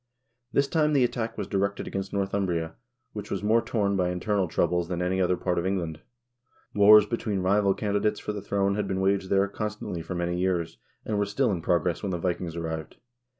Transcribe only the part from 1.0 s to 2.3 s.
attack was directed against